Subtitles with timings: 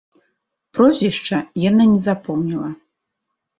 [0.77, 1.37] Прозвішча
[1.69, 2.69] яна не запомніла.